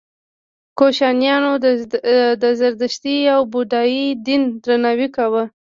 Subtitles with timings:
[0.77, 1.51] کوشانیانو
[2.41, 5.43] د زردشتي او بودايي دین درناوی کاوه